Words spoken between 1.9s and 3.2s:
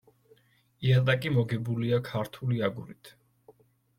ქართული აგურით.